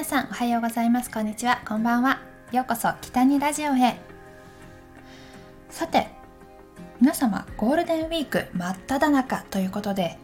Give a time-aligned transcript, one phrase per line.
[0.00, 1.10] 皆さんおはようございます。
[1.10, 1.60] こんにちは。
[1.68, 2.22] こんばんは。
[2.52, 4.00] ようこそ北にラジオへ。
[5.68, 6.06] さて
[7.02, 10.16] 皆様ゴールデンウィーク真っ只中ということで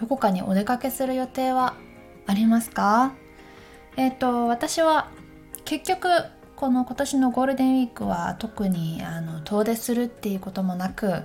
[0.00, 1.74] どこかにお出かけする予定は
[2.26, 3.12] ありますか？
[3.98, 5.10] えっ、ー、と私は
[5.66, 6.08] 結局
[6.56, 11.24] この今年のゴールデンウィークは特にあの遠出するっていうこともなく、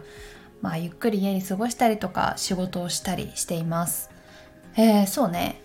[0.62, 4.10] まあ、ゆっくり家に過ごしたりとか仕事をしたりしています。
[4.76, 5.62] えー、そうね。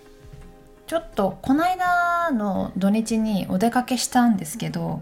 [0.92, 5.00] ちょっとこの間の土日にお出かけしたんですけど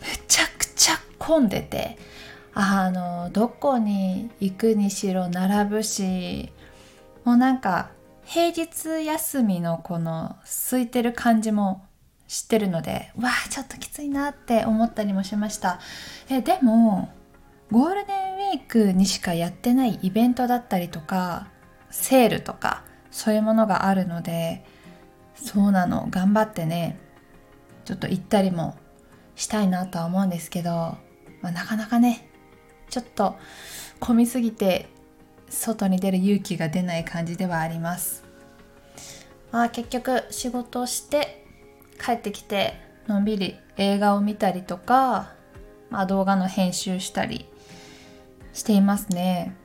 [0.00, 1.98] めちゃくちゃ混んでて
[2.54, 6.52] あのどこに行くにしろ並ぶし
[7.24, 7.90] もうなんか
[8.24, 10.36] 平日休みのこの
[10.70, 11.84] 空いてる感じも
[12.28, 15.80] 知ってるのでわあちょっときついなって思ったりもしました。
[16.30, 17.12] えでも
[17.72, 21.48] ゴールデンウィークにしかやってないイベントだったりとか
[21.90, 24.64] セールとかそういうものがあるので
[25.34, 26.06] そうなの。
[26.10, 26.98] 頑張ってね
[27.84, 28.76] ちょっと行ったりも
[29.36, 30.70] したいなとは思うんですけど、
[31.42, 32.28] まあ、なかなかね
[32.88, 33.36] ちょっと
[34.00, 34.88] 混みすぎて
[35.48, 38.24] 外に出る勇気が出ない感じではあります。
[39.52, 41.46] まあ結局仕事をして
[42.04, 42.74] 帰ってきて
[43.06, 45.32] のんびり映画を見たりとか、
[45.90, 47.46] まあ、動画の編集したり
[48.52, 49.56] していますね。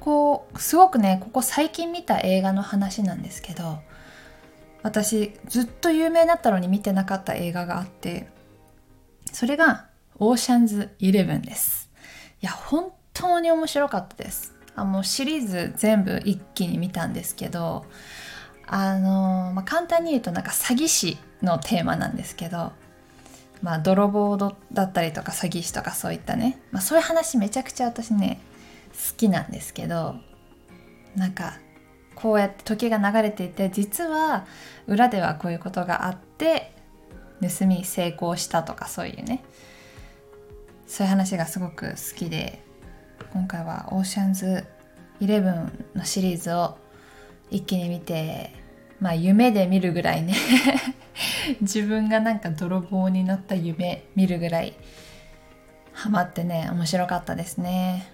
[0.00, 3.78] こうすごくねここ最近見た映画の話なんですけど
[4.84, 8.28] 私ずっと有名だったのに見てなかった映画があって
[9.32, 9.86] それが
[10.18, 11.90] オーシャンズイレブンです。
[12.40, 14.54] いや本当に面白かったです。
[14.76, 17.86] あもうシリーズ全部一気に見たんですけど
[18.66, 22.72] あのまあ、簡単に言うとなんか詐欺師のテーマなんですけど
[23.62, 28.40] まあ泥棒だったりとか詐欺師とかそういったね、まあ、そういう話めちゃくちゃ私ね
[28.92, 30.16] 好きなんですけど
[31.14, 31.58] なんか
[32.14, 34.46] こうやって時が流れていて実は
[34.86, 36.72] 裏ではこういうことがあって
[37.40, 39.44] 盗み成功したとかそういうね。
[40.86, 42.62] そういう話がすごく好きで
[43.32, 44.64] 今回はオーシャンズ
[45.18, 46.76] イレブンのシリーズを
[47.50, 48.52] 一気に見て
[49.00, 50.34] まあ夢で見るぐらいね。
[51.60, 54.74] 自分がなんか泥棒になった夢見るぐらい
[55.92, 58.13] ハマってね面白かったですね。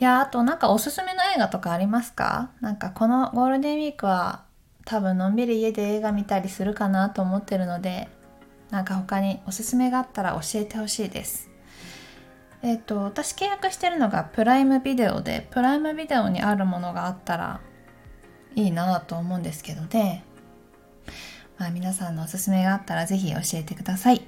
[0.00, 2.50] いやあとなんかおすすめの映画とかありますか？
[2.60, 4.42] なんかこのゴールデンウィークは
[4.84, 8.08] 多分のんびり家で映画見たりするかなと思ってるので
[8.70, 11.48] なんか他におすすめがあったら教えてほしいです。
[12.62, 17.60] えっ、ー、と私契約してるのがプライムビデオでプライムビデオにあるものがあったら
[18.54, 20.24] いいなと思うんですけどね。
[21.56, 24.26] まあ皆さんのおすすめがあったら是非教えてください。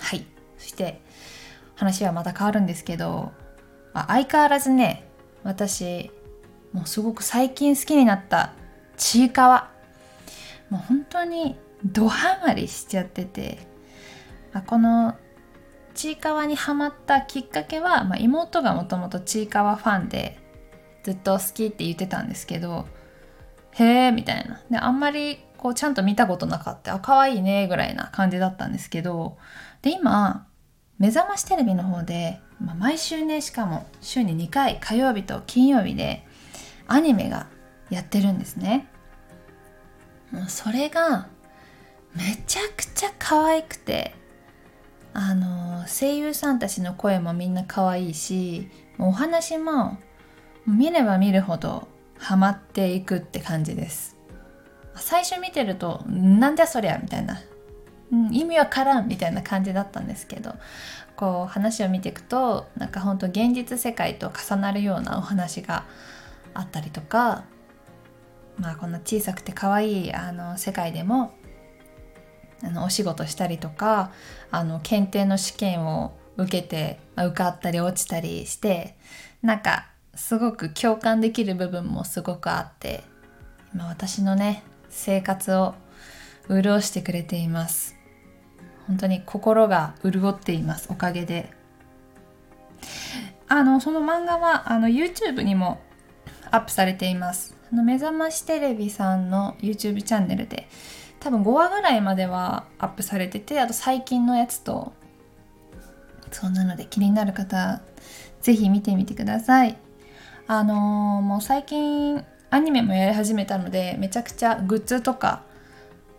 [0.00, 0.26] はい。
[0.58, 1.00] そして
[1.76, 3.32] 話はまた変わるんですけど
[3.98, 5.08] あ相変わらずね
[5.42, 6.10] 私
[6.72, 8.52] もうすごく最近好きになった
[8.96, 9.70] ちいかわ。
[10.70, 13.58] もう本当にドハマりしちゃってて、
[14.52, 15.14] あ、この
[15.94, 20.38] ちいかわにハマったきっかけは、まあ、妹がもともとちいかわファンで
[21.04, 22.86] ずっと好きって言ってたんですけど
[23.72, 24.60] へえみたいな。
[24.70, 26.94] であんまりこうちゃんと見たことなかった。
[26.94, 29.38] あ可愛いねぐらいな感じだったんですけど
[29.82, 30.46] で今
[30.98, 36.26] 目覚ましテレビの方でまあ、毎週ねしかも週に2回火曜日と金曜日で
[36.88, 37.46] アニメが
[37.90, 38.88] やってるんですね。
[40.32, 41.28] もうそれが
[42.14, 44.14] めちゃくちゃ可愛くて
[45.12, 48.68] あの声優さんたちの声もみんな可愛いし
[48.98, 49.98] お話も
[50.66, 51.88] 見れば見るほど
[52.18, 54.16] ハマっていくって感じです。
[54.96, 57.38] 最初見てるとなんだそりゃみたいな、
[58.12, 60.54] うん、意味わからんみたいな感じだったんですけど
[61.16, 65.84] こう話を見ていくとなんか本当現実世界と重なるようなお話が
[66.54, 67.44] あったりとか
[68.58, 71.34] まあこの小さくて可愛いあの世界でも
[72.62, 74.12] あのお仕事したりとか
[74.50, 78.96] あの検定の試験を受けて、まあ、受かったり落ちたりして
[79.42, 83.04] なんかすごく共感できる部分もすごくあって
[83.74, 85.74] 今私のね生活を
[86.48, 87.95] 潤してくれています。
[88.86, 90.88] 本当に心が潤っています。
[90.90, 91.50] おかげで。
[93.48, 95.80] あのその漫画はあの YouTube にも
[96.50, 97.56] アップされています。
[97.72, 100.68] あの目覚ましテレビさんの YouTube チャンネルで
[101.20, 104.92] 多分5話ぐらいまではアップされててあと最近のやつと
[106.30, 107.80] そんなので気になる方
[108.40, 109.76] 是非見てみてください。
[110.48, 115.42] あのー、もう最近アニメもやり始めたのでめちゃくちゃグッズとか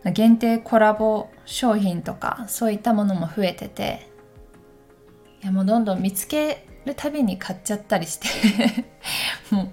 [0.03, 4.07] 限定コラボ商品とかそういったものも増えてて
[5.41, 8.27] いやもうどんどん見つけるたびに買っちゃったりして
[9.51, 9.69] もう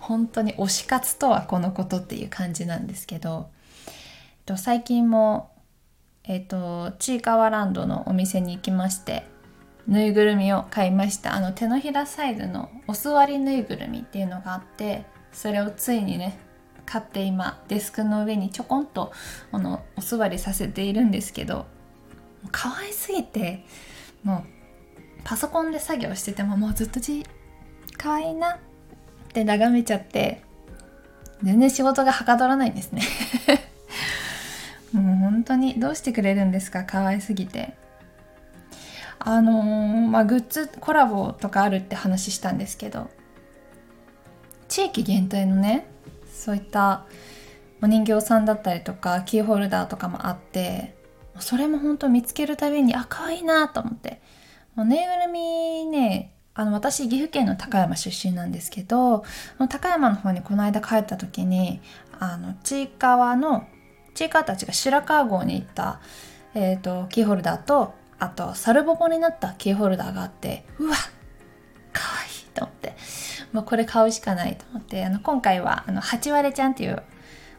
[0.00, 3.50] 本当に推し活とはこのことっていう感じなんですけど、
[3.86, 3.94] えっ
[4.46, 5.50] と、最近も
[6.24, 9.26] えっとちいかわランドのお店に行きまして
[9.86, 11.34] ぬいぐるみを買いました。
[11.34, 16.38] あの手のひらサイズのお座りぬいぐるみっていうのがあってそれをついにね
[16.88, 19.12] 買って今デスクの上にちょこんと
[19.52, 21.66] あのお座りさせているんですけど
[22.50, 23.66] 可愛すぎて
[24.24, 27.26] もうパソコンで作業しててももうずっとじ
[27.98, 28.58] 可愛いなっ
[29.34, 30.42] て眺めちゃって
[31.42, 33.02] 全然仕事がはかどらないんですね。
[34.92, 37.74] もう本当にどうしてくれるんですか可愛すぎて。
[39.18, 43.10] あのー、まあグッズコラボとかあるって話したんですけど
[44.68, 45.86] 地域限定のね
[46.38, 47.04] そういった
[47.82, 50.94] お人形さんだったりとかキーホルダーとかもあって
[51.40, 54.20] それも本当見つけるたびにあ可愛いなと思って。
[54.76, 59.24] ぬいぐるみねあの私岐阜県の高山出身なんですけど
[59.68, 61.80] 高山の方にこの間帰った時に
[62.20, 63.66] あのちいかわの
[64.14, 66.00] ちいかわたちが白川郷に行った、
[66.54, 72.96] えーと、キーホルダーとあとサルボボになったキーホルダーがあってうわかわいいと思って。
[73.52, 77.02] もうこれ買うしかないと思ってあの今回はあの八割ちゃんっていう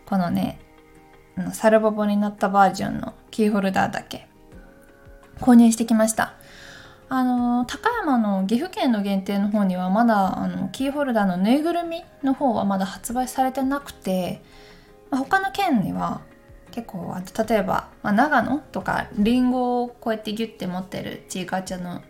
[0.06, 0.60] このね
[1.36, 4.28] あのサルボボになったバージョンのキーホルダーだけ
[5.40, 6.34] 購入してきました。
[7.12, 14.44] あの高山の岐阜県の限定の方にはまだあのキーホルダーのぬいぐるみの方はまだ発売されてなくて、
[15.10, 16.22] まあ、他の県には
[16.70, 17.16] 結構
[17.50, 22.04] 例えば、まあ、長野とかりんごをこうやってギュッて持ってるちいかちゃんの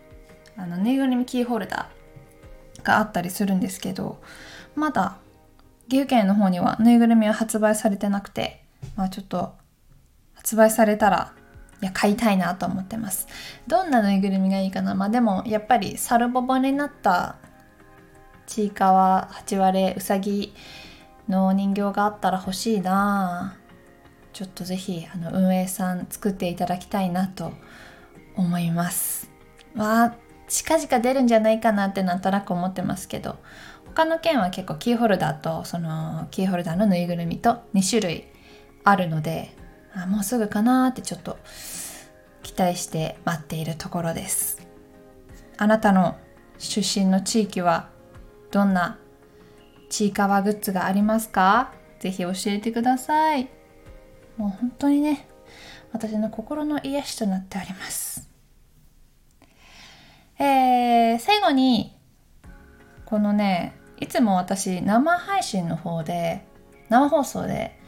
[0.58, 1.99] あのぬいぐるみキーホルダー
[2.82, 4.20] があったりするんですけど
[4.74, 5.16] まだ
[5.88, 8.62] 岐阜県の方にはぬいぐるみは発売されてなくて
[8.96, 9.54] まあちょっと
[10.34, 11.32] 発売されたら
[11.82, 13.26] いや買いたいなと思ってます。
[13.66, 14.94] どんなぬいぐるみがいいかな？
[14.94, 17.36] まあでもやっぱりサルボボになった
[18.46, 20.52] ちいかわ八割うさぎ
[21.28, 23.56] のお人形があったら欲しいな。
[24.32, 27.52] ちょっとぜひあの運営さん作っていただきたいなと
[28.36, 29.30] 思います。
[29.74, 30.14] わあ
[30.50, 33.38] 近々出るんじゃないかなってなんとなく思ってますけど
[33.86, 38.24] 他の県は結構キーホルダーとそのキーホルダーのぬいぐるみと2種類
[38.84, 39.54] あるので
[39.94, 41.38] あもうすぐかなってちょっと
[42.42, 44.66] 期待して待っているところです。
[45.56, 46.16] あなたの
[46.58, 47.90] 出身の地域は
[48.50, 48.98] どんな
[49.88, 51.72] ちいかわグッズがありますか？
[51.98, 53.48] ぜひ教えてください。
[54.36, 55.28] もう本当にね
[55.92, 58.26] 私の心の癒しとなっております
[60.38, 61.96] えー、最に
[63.04, 66.46] このねいつも私生配信の方で
[66.88, 67.78] 生放送で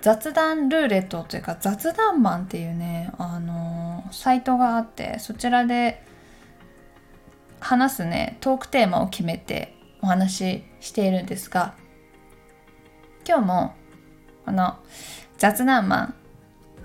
[0.00, 6.04] 雑談ルーレットというか雑談マンっていうね、あのー、サイトがあってそちらで
[7.60, 11.74] 話すねトークテーマを決めてお話ししているんですが
[13.26, 13.74] 今日も
[14.44, 14.78] この
[15.36, 16.14] 雑談マン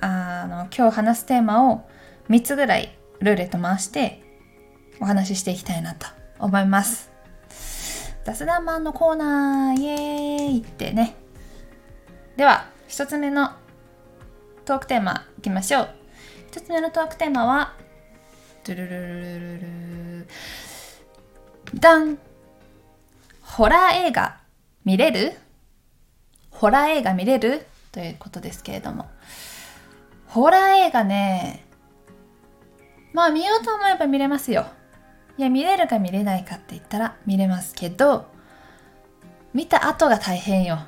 [0.01, 1.87] あの今日話すテーマを
[2.29, 4.22] 3つぐらいルーレット回して
[4.99, 6.07] お話ししていきたいなと
[6.39, 7.11] 思います。
[8.23, 11.15] 雑談マンのコーナーイエーイってね。
[12.37, 13.51] では1つ目の
[14.65, 15.89] トークテーマいきましょう。
[16.51, 17.73] 1つ目のトークテーマは
[18.63, 20.27] ドゥルルルルルル
[21.79, 22.17] ダン
[23.41, 24.39] ホラー映画
[24.85, 25.33] 見れる
[26.49, 29.09] ホラー映画見れるということですけれども
[30.27, 31.65] ホラー映画ね
[33.13, 34.67] まあ見ようと思えば見れますよ
[35.37, 38.27] いや見れるか見れないかって言ったら見れますけど
[39.53, 40.79] 見た後が大変よ。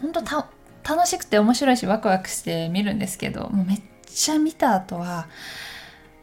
[0.00, 5.28] ほんと楽しくて面白いしワクワクして見るんですけどもうめっちゃ見た後は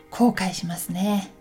[0.10, 1.32] 後悔しますね。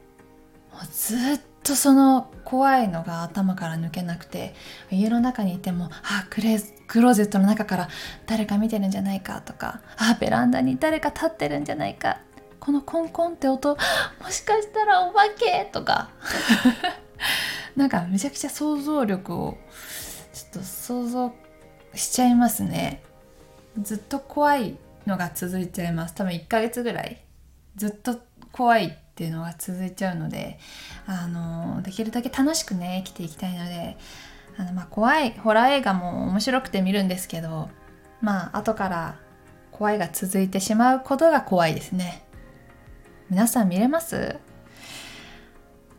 [0.73, 4.55] もうずっとその怖いのが頭から抜けなくて
[4.91, 7.89] 家の中にいてもあクレクローゼットの中から
[8.27, 12.21] 誰か見てるんじゃないかとかあベランダに誰か立ってるんじゃないか
[12.61, 13.77] このコンコンって音
[14.23, 16.11] もしかしたらお化けとか。
[17.77, 19.59] なんかめちゃくちゃ想像力を
[20.33, 21.33] ちょっと想像
[21.95, 23.03] しちゃいますね。
[23.81, 24.77] ずっと怖い
[25.07, 26.15] のが続いちゃいます。
[26.15, 27.25] 多分1ヶ月ぐらい。
[27.77, 28.21] ずっと
[28.53, 30.59] 怖いっていうのが続いちゃうので
[31.07, 33.97] あのできるだけ楽しくね生きていきたいので
[34.57, 37.69] あの、まあ、怖いホラー映画も面白くて見るんですけど
[38.21, 39.17] まあ後から
[39.73, 42.23] 怖いが続いてしまうことが怖いですね。
[43.31, 44.41] 皆さん見れます？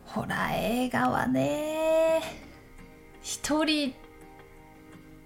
[0.04, 2.20] ホラー映画はね。
[3.22, 3.94] 一人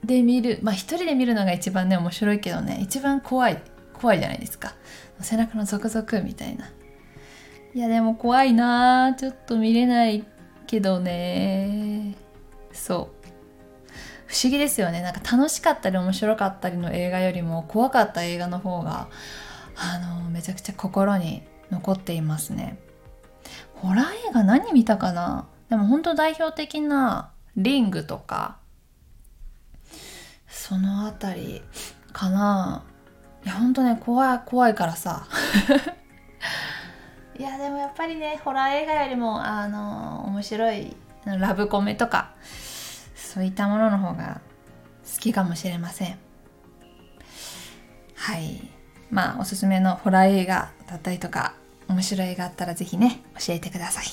[0.04, 2.78] で見るまあ一人で見るのが一番ね面白いけどね。
[2.80, 3.60] 一番怖い
[3.92, 4.74] 怖いじゃないですか。
[5.20, 6.70] 背中のゾクゾクみたいな。
[7.74, 10.24] いやでも怖いなちょっと見れない
[10.68, 12.14] けどね。
[12.72, 13.26] そう。
[14.26, 15.02] 不思議ですよね。
[15.02, 19.08] なんか楽しかったり面白かったりの映画よりも怖かった映画の方が
[19.74, 22.78] あのめちゃくちゃ心に残っていますね。
[23.74, 25.46] ホラー映画何見たかな？
[25.68, 28.58] でも本当代表的なリングとか
[30.48, 31.62] そのあたり
[32.12, 32.84] かな。
[33.44, 35.26] いやほんとね怖い怖いからさ。
[37.38, 42.32] いやでもやっぱりねホラー映画よりもあの面白いラブコメとか
[43.14, 44.40] そういったものの方が
[45.04, 46.18] 好きかもしれません。
[48.14, 48.70] はい。
[49.10, 51.54] まあおすすめのホラー映画だったりとか
[51.88, 54.04] 面白い映画あったら是非ね教えてください。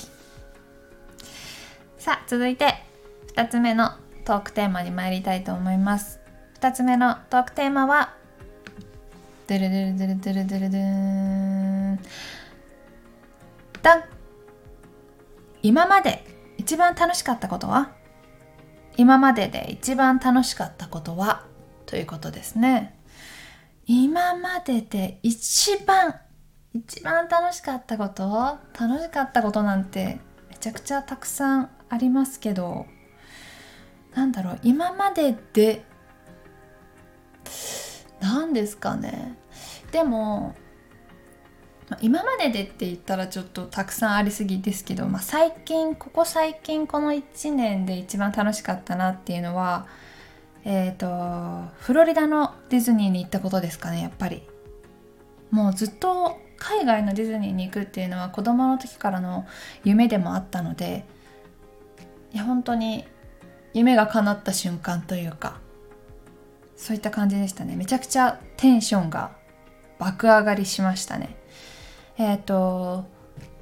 [1.98, 2.74] さあ続いて
[3.36, 3.92] 2つ目の
[4.24, 6.20] トークテーマに参りたいと思います。
[6.60, 8.14] 2つ目のトークテーマは
[9.46, 11.98] ドゥルドゥルドゥルドゥルドゥルドゥンン
[15.62, 16.24] 今まで
[16.56, 17.92] 一番楽しかったことは
[18.96, 21.44] 今までで一番楽しかったことは
[21.86, 22.96] ということですね
[23.86, 26.14] 今までで一番
[26.74, 28.58] 一番楽しかったこと？
[28.78, 32.86] 楽しかったことなんてめちゃくちゃたくさんありますけど。
[34.14, 35.84] なんだろう今までで
[38.20, 39.36] 何ですかね。
[39.90, 40.54] でも
[42.00, 49.88] 今まででって言ったらちょっとたくさんありすぎですけど、まあ、最近ここ最近この1年で一番楽しかったなっていうのは
[50.64, 54.42] えっ、ー、とフロリダのディズニーに行ったことですかねやっぱり。
[55.50, 59.46] もうずっと海外のディズニーに行くっていうのは子供の時からの
[59.84, 61.04] 夢でもあったので
[62.32, 63.04] いや本当に
[63.72, 65.60] 夢が叶った瞬間というか
[66.76, 67.76] そういった感じでしたね。
[67.76, 69.36] めちゃくちゃテンションが
[69.98, 71.36] 爆上がりしましたね。
[72.18, 73.04] えっ、ー、と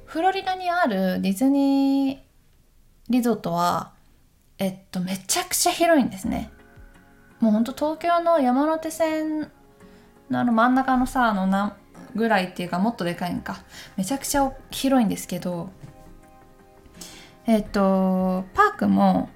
[0.05, 2.19] フロリダにあるディズニー
[3.09, 3.93] リゾートは
[4.57, 6.51] えっとめちゃくちゃ広いんですね。
[7.43, 9.51] もうほんと東京の山手線
[10.29, 11.73] のあの真ん中のさあの何
[12.15, 13.57] ぐらいっていうかもっとでかいんか。
[13.97, 15.69] めちゃくちゃ広いんですけど
[17.45, 19.29] えっとパークも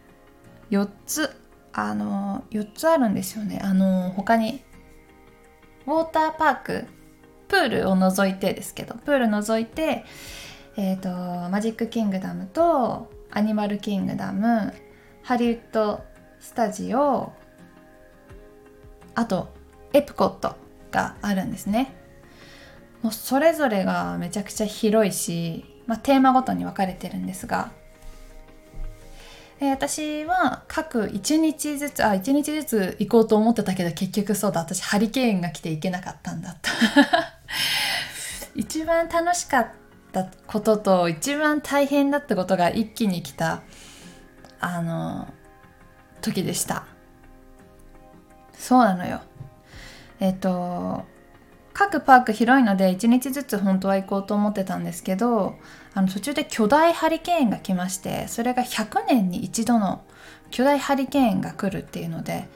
[0.71, 1.35] 4つ
[1.73, 3.59] あの4つあるんですよね。
[3.61, 4.63] あの他に
[5.85, 6.85] ウォーターパーク
[7.49, 10.05] プールを除いてですけどプール除いて
[10.77, 14.73] えっ、とマジックキングダムとアニマルキングダム
[15.23, 16.05] ハリウッド
[16.39, 17.33] スタジオ
[19.17, 19.49] あと
[19.93, 20.55] エプコット
[20.91, 21.91] があるんですね。
[23.01, 27.71] もうそれぞれがめちゃくちゃ広いし、まあ、テーマごとに分かれてるんですが。
[29.59, 34.61] え私は各1日ずつあ1日ずつ行こうと思ってたけど結局そうだ。
[34.61, 36.71] 私ハリケーンが来て行けなかったんだった。
[38.53, 39.67] 一番楽しかっ
[40.11, 43.63] たことと一番大変だったことが一気に来た
[44.59, 45.27] あの
[46.21, 46.85] 時でした。
[48.57, 49.21] そうなのよ。
[50.19, 51.05] えっ、と
[51.77, 55.53] 各パーク広いので1日ずつ本当は行こうと思ってたんですけど
[55.93, 60.03] あの途中で巨大ハリケーンが来ましてそれが100年に一度の
[60.49, 62.47] 巨大ハリケーンが来るっていうので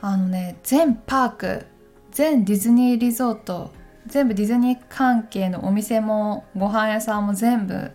[0.00, 1.66] あのね全パーク
[2.10, 3.70] 全ディズニーリゾート
[4.06, 7.90] 全部ディズニー関係のお店もご飯屋さんも全部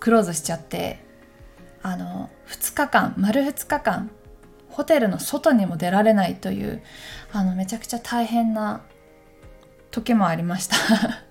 [0.00, 1.02] クローズしちゃって
[1.82, 4.10] あの2日間丸2日間
[4.74, 6.82] ホテルの外にも出られないという
[7.32, 8.82] あのめちゃくちゃ大変な
[9.92, 10.76] 時もありました。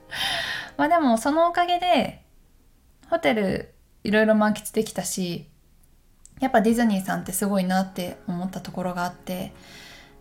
[0.77, 2.23] まあでもそのおかげで
[3.09, 3.73] ホテル
[4.05, 5.49] いろいろ満喫できたし
[6.39, 9.53] やっぱディズニーさんってすごいなって思ったところがあって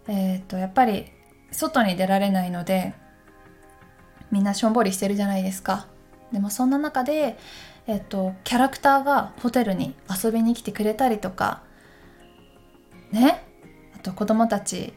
[0.08, 1.12] えっ、ー、とやっぱり
[1.52, 2.92] 外に出られないので
[4.32, 5.86] みんなしょんぼりしてるじゃないですか。
[6.32, 7.38] でもそんな中で
[7.86, 11.62] えっと、キャラクターがホテルに遊びに来てくれたりとか
[13.12, 13.44] ね。
[13.94, 14.94] あと子供たち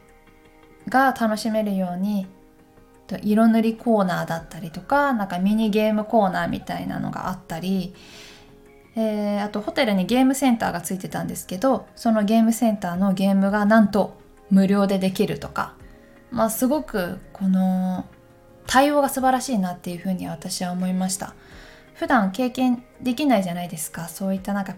[0.89, 2.27] が楽しめるように
[3.21, 7.93] 色塗りコーナーだったりとかなんかミニゲームコーナーみたいなのがあったり、
[8.95, 14.17] えー、あとホテルにゲームセンターがついてたんですけどそのゲームセンターのゲームがなんと
[14.49, 15.75] 無料でできるとか。
[16.31, 18.05] まあすごくこの
[18.67, 21.33] 対応が素晴らしいなっていうふうに私は思いました。
[21.93, 24.09] 普段経験できないじゃないですか。
[24.09, 24.75] そういったなんか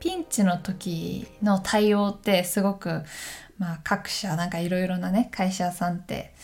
[0.00, 3.02] ピンチの時の対応ってすごく
[3.58, 6.34] まあ各社なんかいろいろなね会社さんって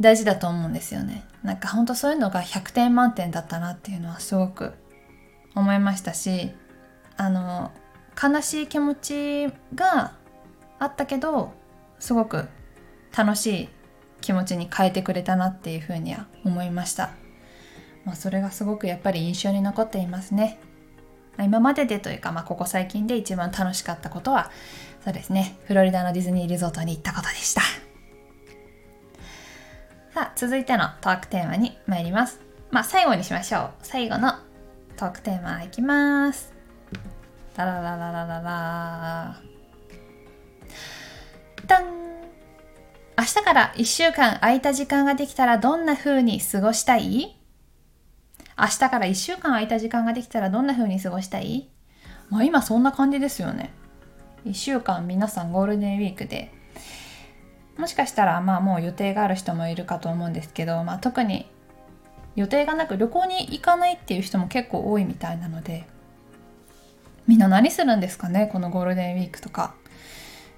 [0.00, 1.24] 大事だと思うんですよね。
[1.42, 4.72] なんかほんとそういうのが100点満点だったなっていうのはすごく
[5.54, 6.52] 思いましたし
[7.16, 7.72] あの
[8.20, 10.14] 悲しい気持ちが
[10.78, 11.52] あったけど
[11.98, 12.48] すごく
[13.16, 13.68] 楽しい
[14.20, 17.10] 気持ちに変えてくれたなっていうふうには思いました、
[18.04, 20.58] まあ、それがすごくやっぱり印象に残っていますね。
[21.38, 24.50] 今まででというか、まあ、ここ最近で一番楽しかったことは
[25.04, 25.58] そうですね。
[25.64, 27.62] フロリダのディズニーリゾートに行ったことでした。
[30.14, 32.40] さあ続いてのトークテーマに参ります。
[32.70, 33.70] まあ最後にしましょう。
[33.82, 34.34] 最後の
[34.96, 36.52] トークテーマいきます。
[37.56, 39.40] ダララララララ。
[41.66, 41.84] ダン。
[43.18, 47.36] 明日から1週間空いた時間ができたらどんな風に過ごしたい？
[48.62, 51.68] 明日から1週間空いた時間ができたらどんな風に過ごしたい？
[52.30, 53.72] まあ今そんな感じですよね。
[54.46, 56.52] 1週間皆さんゴールデンウィークで。
[57.76, 61.50] もしかしたらまあもう予定がある人もいるかと思うんですけど、まあ、特に
[62.36, 65.84] 予定がなく旅行に行かないっていう人も結構多いみたいなので
[67.26, 68.48] みんな何するんですかね？
[68.52, 69.74] このゴールデンウィークとか。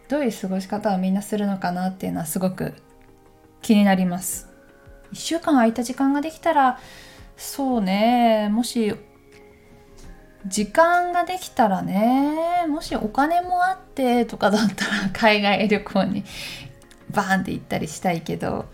[0.08, 2.74] どういう過ごし方をみんなするのかなっていうのはすごく
[3.62, 4.50] 気になります。
[5.12, 6.78] 1週間空いた時間ができたら
[7.36, 8.48] そうね。
[8.50, 8.94] もし
[10.46, 12.66] 時間ができたらね。
[12.68, 16.24] もしお金もあってとかだったら 海外旅行に
[17.10, 18.66] バーンって行ったりしたいけど。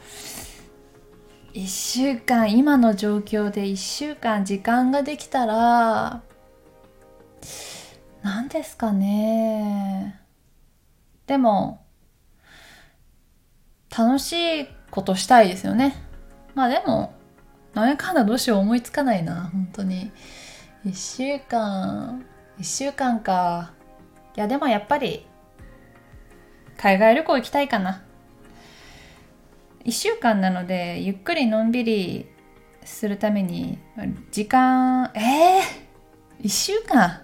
[1.52, 6.22] 1週間今の状況で1週間時間ができたら
[8.22, 10.20] 何ですかね。
[11.26, 11.84] でも
[13.96, 15.96] 楽しいことしたいですよね。
[16.54, 17.14] まあでも
[17.74, 20.10] なんやかんだどうしよう思いつかないな本当に。
[20.84, 22.24] 1週間
[22.58, 23.72] 1週間か。
[24.36, 25.26] いやでもやっぱり
[26.76, 28.02] 海外旅行行きたいかな。
[29.84, 32.26] 1週間なのでゆっくりのんびり
[32.84, 33.78] するために
[34.30, 37.22] 時間えー、1週間。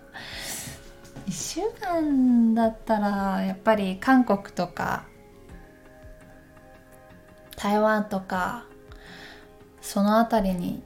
[1.27, 5.07] 1週間だったらやっぱり韓国とか
[7.57, 8.65] 台湾とか
[9.87, 10.83] その辺りに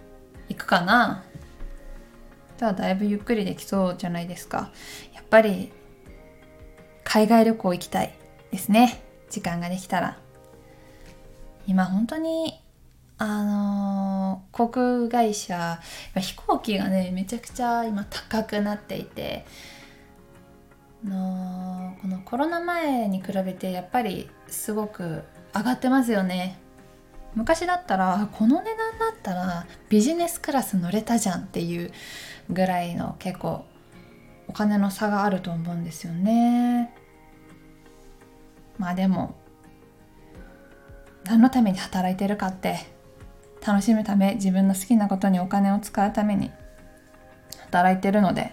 [0.51, 1.25] 行くかな。
[2.59, 4.71] じゃあだいぶゆっくりできそうじゃないですか。
[5.15, 5.73] やっぱり
[7.03, 8.15] 海外旅行行きたい
[8.53, 9.03] ですね。
[9.31, 10.19] 時間ができたら。
[11.67, 12.61] 今本当に
[13.17, 15.81] あのー、航空会社
[16.17, 19.47] 飛行機がねめちゃくちゃ今高くなっていて
[21.03, 25.23] のこのコロナ前に比べてやっぱりすごく
[25.55, 26.59] 上がってますよね。
[27.35, 31.93] 昔だったらこの値段だったらビジネスクラス乗れたじゃんっていう
[32.51, 33.65] ぐらいの結構
[34.49, 36.93] お金の差があると思うんですよね。
[38.79, 39.37] まあでも
[41.25, 42.79] 何のために働いてるかって
[43.65, 46.51] 楽しむため自分の好きなことにお金を使うために
[47.67, 48.53] 働いてるので。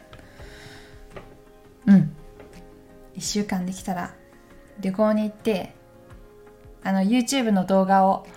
[1.87, 2.13] うん。
[3.15, 4.13] 1週間できたら
[4.79, 5.73] 旅行に行って
[6.83, 8.27] あの YouTube の動画を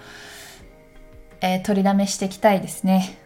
[1.41, 3.19] えー、取りだめしていきたいですね。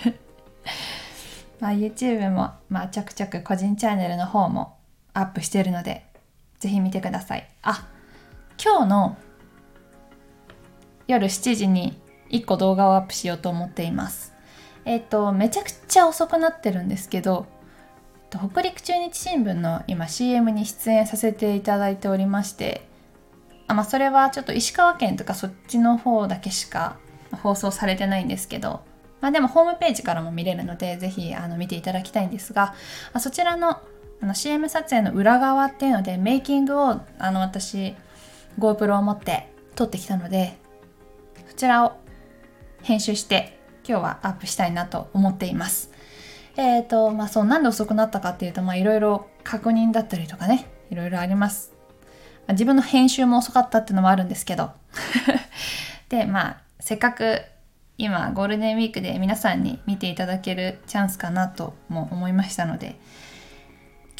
[1.60, 4.76] まあ、YouTube も、まあ、ちょくちょく個人チャンネルの方も
[5.14, 6.06] アップしてるので、
[6.58, 7.48] ぜひ見てください。
[7.62, 7.86] あ、
[8.62, 9.16] 今日の
[11.06, 12.00] 夜7時に
[12.30, 14.34] 1個動画をアップしようと思っています。
[14.84, 17.46] えっ、ー、と、めちゃくちゃ遅くなってるんですけど、
[18.36, 22.88] 北陸中日新聞の今 CM に出演させていただいておりまして
[23.66, 26.96] あ、まあ、それはちょっと石川県とかそっちの方だけしか
[27.32, 28.80] 放送されてないんですけど、
[29.20, 32.74] まあ、でもホームページからも見れるのでぜひあの見ていただきたいんですが
[33.18, 33.80] そちらの
[34.18, 37.94] あの CM 撮影の裏側っていうのでメイキングをあの私
[38.58, 40.56] GoPro を持って撮ってきたので
[41.48, 41.92] そちらを
[42.82, 45.90] 編集して今日はアップしたいなと思っています。
[46.56, 51.74] えっ、ー、とまあそうなんで遅くなったかっていうとまあいろいろ確認だったりとかねいろいろあります。
[52.46, 54.70] あ、自分の編集も遅かったっていうのもあるんですけど
[56.08, 57.42] でまあせっかく
[57.98, 62.98] 今ゴールデンウィークで皆さんに見ていただけるチャンスかなとも思いましたので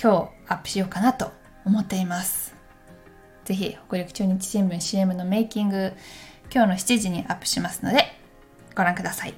[0.00, 1.30] 今日アップしようかなと
[1.64, 2.54] 思っています。
[3.44, 5.92] ぜひ北陸中日新聞 CM のメイキング
[6.52, 8.04] 今日の7時にアップしますので
[8.74, 9.34] ご覧ください。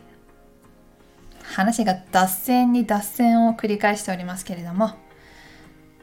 [1.43, 4.93] 話が脱線に脱線を繰り返しておりますけれども、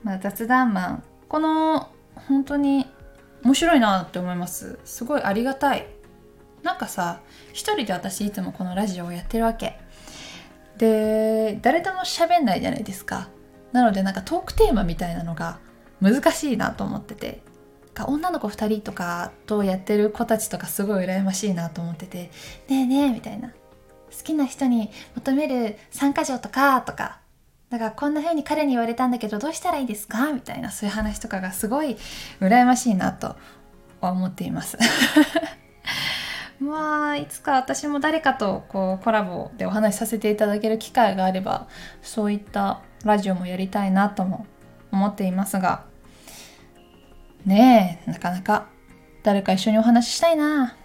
[0.03, 2.87] まあ、雑談マンこの本当に
[3.43, 4.79] 面白いなって思います。
[4.85, 5.94] すごいありがたい。
[6.65, 7.21] なんかさ
[7.53, 9.79] 一人で私いつもこのラジオをやってるわけ。
[10.77, 13.29] で誰とも喋んないじゃないですか。
[13.71, 15.59] なのでなんかトークテーマみたいなのが
[16.01, 17.41] 難しいなと思ってて。
[18.07, 22.29] 女の子2人とかとやってる子たちとかすごい羨ましいなと思ってて
[22.67, 23.51] 「ねえねえ」みたいな
[24.11, 27.19] 「好きな人に求める参加条とか」とか。
[27.69, 30.33] だからこんな風に彼に言われたんだけどどうしたらいいですか？
[30.33, 31.95] みたいなそういう話とかがすごい
[32.41, 33.37] 羨ましいなと
[34.01, 34.77] 思っています。
[36.59, 41.67] まあいつか私も誰かとこうコラボでお話しさせていただける機会があれば
[42.01, 44.47] そういったラジオもやりたいなとも
[44.91, 45.83] 思っていますが
[47.45, 48.67] ねえなかなか
[49.23, 50.75] 誰か一緒にお話ししたいな。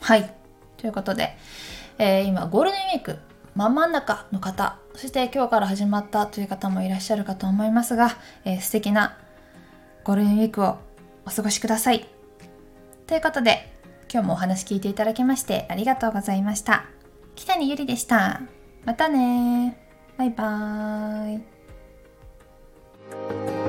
[0.00, 0.34] はい。
[0.78, 1.36] ということで、
[1.98, 3.18] えー、今ゴールデンウィーク
[3.54, 9.16] 真ん真ん中の方そして今日から始まったという方もいらっしゃるかと思いますが、えー、素敵な
[10.02, 10.76] ゴールデンウィークを
[11.26, 12.08] お過ごしください。
[13.06, 13.73] ということで
[14.14, 16.84] 今日もお話聞いていただきましてありがとうございました。
[17.34, 18.42] 北にゆりでした。
[18.84, 19.76] またね
[20.16, 23.63] バイバーイ。